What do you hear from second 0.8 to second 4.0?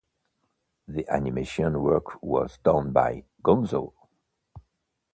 The animation work was done by Gonzo.